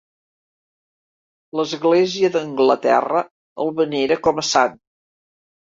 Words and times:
L'Església 1.61 2.33
d'Anglaterra 2.37 3.25
el 3.67 3.73
venera 3.83 4.23
com 4.29 4.45
a 4.47 4.51
sant. 4.55 4.79